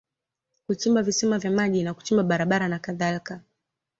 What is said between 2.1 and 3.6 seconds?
barabara na kadhalika